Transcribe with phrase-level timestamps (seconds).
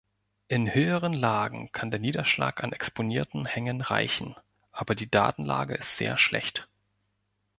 [0.47, 4.35] In höheren Lagen kann der Niederschlag an exponierten Hängen reichen,
[4.71, 6.67] aber die Datenlage ist sehr schlecht.